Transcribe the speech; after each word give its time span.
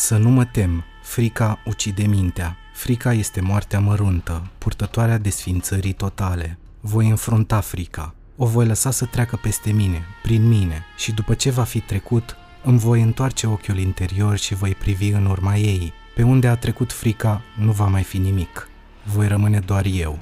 Să 0.00 0.16
nu 0.16 0.28
mă 0.30 0.44
tem, 0.44 0.84
frica 1.02 1.58
ucide 1.64 2.06
mintea. 2.06 2.56
Frica 2.72 3.12
este 3.12 3.40
moartea 3.40 3.80
măruntă, 3.80 4.50
purtătoarea 4.58 5.18
desfințării 5.18 5.92
totale. 5.92 6.58
Voi 6.80 7.08
înfrunta 7.08 7.60
frica. 7.60 8.14
O 8.36 8.46
voi 8.46 8.66
lăsa 8.66 8.90
să 8.90 9.04
treacă 9.04 9.36
peste 9.36 9.72
mine, 9.72 10.02
prin 10.22 10.48
mine, 10.48 10.84
și 10.96 11.12
după 11.12 11.34
ce 11.34 11.50
va 11.50 11.62
fi 11.62 11.80
trecut, 11.80 12.36
îmi 12.64 12.78
voi 12.78 13.02
întoarce 13.02 13.46
ochiul 13.46 13.78
interior 13.78 14.36
și 14.36 14.54
voi 14.54 14.74
privi 14.74 15.08
în 15.08 15.26
urma 15.26 15.56
ei. 15.56 15.92
Pe 16.14 16.22
unde 16.22 16.48
a 16.48 16.56
trecut 16.56 16.92
frica, 16.92 17.42
nu 17.56 17.72
va 17.72 17.86
mai 17.86 18.02
fi 18.02 18.18
nimic. 18.18 18.68
Voi 19.04 19.28
rămâne 19.28 19.58
doar 19.58 19.84
eu. 19.84 20.18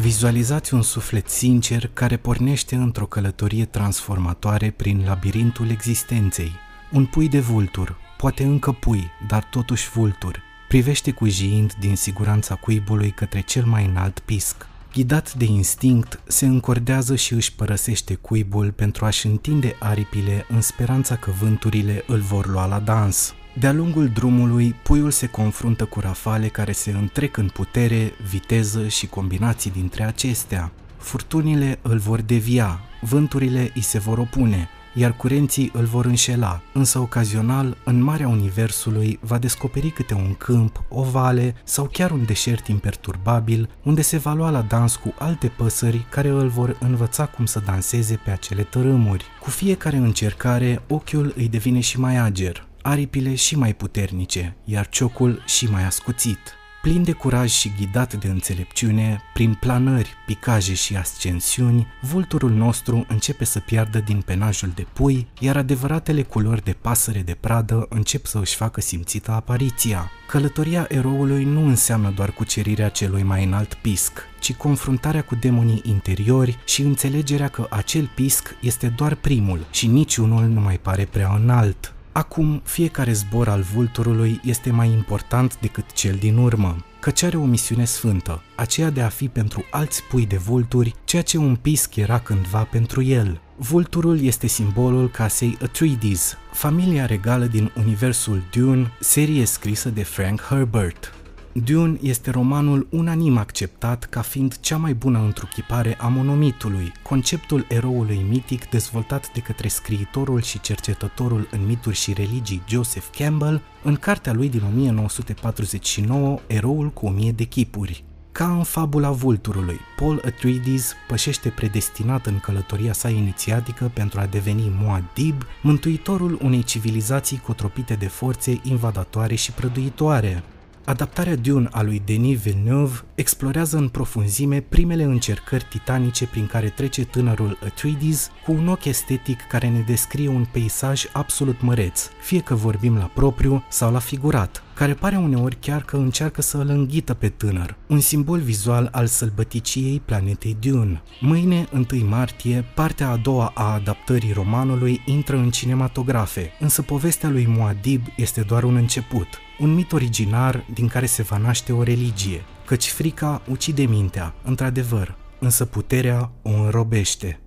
Vizualizați 0.00 0.74
un 0.74 0.82
suflet 0.82 1.28
sincer 1.28 1.90
care 1.92 2.16
pornește 2.16 2.74
într-o 2.74 3.06
călătorie 3.06 3.64
transformatoare 3.64 4.70
prin 4.70 5.02
labirintul 5.06 5.70
existenței. 5.70 6.52
Un 6.92 7.06
pui 7.06 7.28
de 7.28 7.40
vultur, 7.40 7.96
poate 8.16 8.44
încă 8.44 8.72
pui, 8.72 9.10
dar 9.28 9.44
totuși 9.50 9.90
vultur, 9.90 10.42
privește 10.68 11.10
cujiind 11.10 11.74
din 11.80 11.96
siguranța 11.96 12.54
cuibului 12.54 13.10
către 13.10 13.40
cel 13.40 13.64
mai 13.64 13.84
înalt 13.84 14.18
pisc. 14.18 14.66
Ghidat 14.92 15.34
de 15.34 15.44
instinct, 15.44 16.20
se 16.26 16.46
încordează 16.46 17.16
și 17.16 17.32
își 17.32 17.54
părăsește 17.54 18.14
cuibul 18.14 18.72
pentru 18.72 19.04
a-și 19.04 19.26
întinde 19.26 19.76
aripile 19.78 20.46
în 20.48 20.60
speranța 20.60 21.16
că 21.16 21.30
vânturile 21.30 22.04
îl 22.06 22.18
vor 22.18 22.46
lua 22.46 22.66
la 22.66 22.78
dans. 22.78 23.34
De-a 23.58 23.72
lungul 23.72 24.08
drumului, 24.08 24.74
puiul 24.82 25.10
se 25.10 25.26
confruntă 25.26 25.84
cu 25.84 26.00
rafale 26.00 26.48
care 26.48 26.72
se 26.72 26.90
întrec 26.90 27.36
în 27.36 27.48
putere, 27.48 28.12
viteză 28.30 28.88
și 28.88 29.06
combinații 29.06 29.70
dintre 29.70 30.04
acestea. 30.04 30.72
Furtunile 30.96 31.78
îl 31.82 31.98
vor 31.98 32.20
devia, 32.20 32.80
vânturile 33.00 33.70
îi 33.74 33.80
se 33.80 33.98
vor 33.98 34.18
opune, 34.18 34.68
iar 34.94 35.16
curenții 35.16 35.70
îl 35.74 35.84
vor 35.84 36.04
înșela, 36.04 36.60
însă 36.72 36.98
ocazional, 36.98 37.76
în 37.84 38.02
marea 38.02 38.28
universului, 38.28 39.18
va 39.22 39.38
descoperi 39.38 39.90
câte 39.90 40.14
un 40.14 40.34
câmp, 40.34 40.82
o 40.88 41.02
vale 41.02 41.54
sau 41.64 41.88
chiar 41.92 42.10
un 42.10 42.24
deșert 42.24 42.66
imperturbabil, 42.66 43.68
unde 43.82 44.02
se 44.02 44.16
va 44.16 44.32
lua 44.32 44.50
la 44.50 44.62
dans 44.62 44.96
cu 44.96 45.14
alte 45.18 45.46
păsări 45.46 46.06
care 46.10 46.28
îl 46.28 46.48
vor 46.48 46.76
învăța 46.80 47.26
cum 47.26 47.44
să 47.44 47.62
danseze 47.64 48.20
pe 48.24 48.30
acele 48.30 48.62
tărâmuri. 48.62 49.24
Cu 49.40 49.50
fiecare 49.50 49.96
încercare, 49.96 50.82
ochiul 50.88 51.32
îi 51.36 51.48
devine 51.48 51.80
și 51.80 52.00
mai 52.00 52.16
ager, 52.16 52.67
aripile 52.88 53.34
și 53.34 53.56
mai 53.56 53.74
puternice, 53.74 54.56
iar 54.64 54.88
ciocul 54.88 55.42
și 55.46 55.66
mai 55.70 55.84
ascuțit. 55.84 56.38
Plin 56.82 57.02
de 57.02 57.12
curaj 57.12 57.50
și 57.50 57.72
ghidat 57.78 58.14
de 58.14 58.28
înțelepciune, 58.28 59.20
prin 59.32 59.54
planări, 59.60 60.14
picaje 60.26 60.74
și 60.74 60.96
ascensiuni, 60.96 61.86
vulturul 62.00 62.50
nostru 62.50 63.04
începe 63.08 63.44
să 63.44 63.58
piardă 63.58 63.98
din 63.98 64.20
penajul 64.20 64.72
de 64.74 64.86
pui, 64.92 65.26
iar 65.40 65.56
adevăratele 65.56 66.22
culori 66.22 66.64
de 66.64 66.72
pasăre 66.72 67.20
de 67.20 67.36
pradă 67.40 67.86
încep 67.88 68.26
să 68.26 68.38
își 68.38 68.54
facă 68.54 68.80
simțită 68.80 69.30
apariția. 69.30 70.10
Călătoria 70.28 70.86
eroului 70.88 71.44
nu 71.44 71.66
înseamnă 71.66 72.10
doar 72.10 72.30
cucerirea 72.30 72.88
celui 72.88 73.22
mai 73.22 73.44
înalt 73.44 73.74
pisc, 73.74 74.12
ci 74.40 74.54
confruntarea 74.54 75.22
cu 75.22 75.34
demonii 75.34 75.82
interiori 75.84 76.58
și 76.64 76.82
înțelegerea 76.82 77.48
că 77.48 77.66
acel 77.70 78.10
pisc 78.14 78.54
este 78.60 78.86
doar 78.86 79.14
primul 79.14 79.66
și 79.70 79.86
niciunul 79.86 80.44
nu 80.44 80.60
mai 80.60 80.78
pare 80.78 81.04
prea 81.04 81.34
înalt. 81.42 81.92
Acum, 82.12 82.60
fiecare 82.64 83.12
zbor 83.12 83.48
al 83.48 83.62
vulturului 83.62 84.40
este 84.44 84.70
mai 84.70 84.90
important 84.90 85.58
decât 85.60 85.92
cel 85.92 86.14
din 86.14 86.36
urmă, 86.36 86.76
căci 87.00 87.22
are 87.22 87.36
o 87.36 87.44
misiune 87.44 87.84
sfântă, 87.84 88.42
aceea 88.54 88.90
de 88.90 89.02
a 89.02 89.08
fi 89.08 89.28
pentru 89.28 89.64
alți 89.70 90.02
pui 90.02 90.26
de 90.26 90.36
vulturi 90.36 90.94
ceea 91.04 91.22
ce 91.22 91.38
un 91.38 91.56
pisc 91.56 91.96
era 91.96 92.18
cândva 92.18 92.62
pentru 92.62 93.02
el. 93.02 93.40
Vulturul 93.56 94.22
este 94.22 94.46
simbolul 94.46 95.10
casei 95.10 95.58
Atreides, 95.62 96.36
familia 96.52 97.06
regală 97.06 97.44
din 97.44 97.72
universul 97.76 98.42
Dune, 98.50 98.92
serie 99.00 99.44
scrisă 99.44 99.88
de 99.88 100.02
Frank 100.02 100.40
Herbert. 100.40 101.12
Dune 101.52 101.98
este 102.02 102.30
romanul 102.30 102.86
unanim 102.90 103.36
acceptat 103.36 104.04
ca 104.04 104.20
fiind 104.20 104.60
cea 104.60 104.76
mai 104.76 104.94
bună 104.94 105.18
întruchipare 105.18 105.96
a 106.00 106.08
monomitului, 106.08 106.92
conceptul 107.02 107.66
eroului 107.68 108.26
mitic 108.28 108.68
dezvoltat 108.68 109.32
de 109.32 109.40
către 109.40 109.68
scriitorul 109.68 110.42
și 110.42 110.60
cercetătorul 110.60 111.48
în 111.50 111.66
mituri 111.66 111.96
și 111.96 112.12
religii 112.12 112.62
Joseph 112.68 113.06
Campbell 113.18 113.62
în 113.82 113.94
cartea 113.94 114.32
lui 114.32 114.48
din 114.48 114.62
1949, 114.72 116.38
Eroul 116.46 116.88
cu 116.88 117.06
o 117.06 117.10
mie 117.10 117.32
de 117.32 117.44
chipuri. 117.44 118.04
Ca 118.32 118.50
în 118.50 118.62
fabula 118.62 119.10
vulturului, 119.10 119.80
Paul 119.96 120.22
Atreides 120.26 120.92
pășește 121.08 121.48
predestinat 121.48 122.26
în 122.26 122.38
călătoria 122.38 122.92
sa 122.92 123.08
inițiatică 123.08 123.90
pentru 123.94 124.20
a 124.20 124.26
deveni 124.26 124.72
Muad'Dib, 124.82 125.36
mântuitorul 125.62 126.38
unei 126.42 126.62
civilizații 126.62 127.40
cotropite 127.46 127.94
de 127.94 128.06
forțe 128.06 128.60
invadatoare 128.62 129.34
și 129.34 129.52
prăduitoare. 129.52 130.42
Adaptarea 130.88 131.36
Dune 131.36 131.68
a 131.72 131.82
lui 131.82 132.02
Denis 132.04 132.40
Villeneuve 132.40 133.00
explorează 133.14 133.76
în 133.76 133.88
profunzime 133.88 134.60
primele 134.60 135.02
încercări 135.02 135.66
titanice 135.70 136.26
prin 136.26 136.46
care 136.46 136.68
trece 136.68 137.04
tânărul 137.04 137.58
Atreides 137.64 138.30
cu 138.44 138.52
un 138.52 138.68
ochi 138.68 138.84
estetic 138.84 139.40
care 139.40 139.68
ne 139.68 139.80
descrie 139.80 140.28
un 140.28 140.46
peisaj 140.52 141.04
absolut 141.12 141.60
măreț, 141.60 142.08
fie 142.22 142.40
că 142.40 142.54
vorbim 142.54 142.96
la 142.96 143.10
propriu 143.14 143.64
sau 143.68 143.92
la 143.92 143.98
figurat, 143.98 144.62
care 144.78 144.94
pare 144.94 145.16
uneori 145.16 145.56
chiar 145.56 145.82
că 145.82 145.96
încearcă 145.96 146.42
să 146.42 146.56
îl 146.56 146.68
înghită 146.68 147.14
pe 147.14 147.28
tânăr, 147.28 147.76
un 147.86 148.00
simbol 148.00 148.38
vizual 148.38 148.88
al 148.92 149.06
sălbăticiei 149.06 150.00
planetei 150.04 150.56
Dune. 150.60 151.02
Mâine, 151.20 151.68
1 151.92 152.04
martie, 152.04 152.64
partea 152.74 153.08
a 153.08 153.16
doua 153.16 153.52
a 153.54 153.72
adaptării 153.72 154.32
romanului 154.32 155.02
intră 155.06 155.36
în 155.36 155.50
cinematografe, 155.50 156.52
însă 156.60 156.82
povestea 156.82 157.28
lui 157.28 157.48
Muad'Dib 157.58 158.02
este 158.16 158.40
doar 158.40 158.62
un 158.62 158.76
început, 158.76 159.28
un 159.58 159.74
mit 159.74 159.92
originar 159.92 160.64
din 160.74 160.88
care 160.88 161.06
se 161.06 161.22
va 161.22 161.36
naște 161.36 161.72
o 161.72 161.82
religie, 161.82 162.44
căci 162.66 162.88
frica 162.88 163.42
ucide 163.48 163.82
mintea, 163.82 164.34
într-adevăr, 164.44 165.16
însă 165.38 165.64
puterea 165.64 166.32
o 166.42 166.50
înrobește. 166.50 167.40